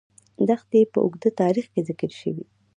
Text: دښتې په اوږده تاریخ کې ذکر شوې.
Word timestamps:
دښتې 0.47 0.79
په 0.93 0.99
اوږده 1.03 1.29
تاریخ 1.41 1.65
کې 1.73 1.81
ذکر 1.89 2.11
شوې. 2.21 2.45